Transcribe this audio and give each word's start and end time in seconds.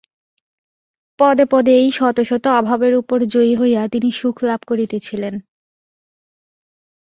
পদে 1.19 1.45
পদে 1.45 1.73
এই 1.75 1.89
শত 1.91 2.17
শত 2.21 2.45
অভাবের 2.59 2.93
উপর 2.95 3.19
জয়ী 3.25 3.53
হইয়া 3.55 3.81
তিনি 3.87 4.09
সুখ 4.11 4.35
লাভ 4.43 4.61
করিতেছিলেন। 4.67 5.35